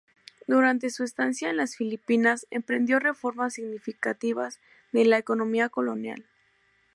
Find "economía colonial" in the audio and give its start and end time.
5.19-6.25